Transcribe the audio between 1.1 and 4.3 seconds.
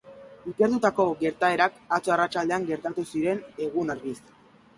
gertaerak atzo arratsaldean gertatu ziren, egun argiz.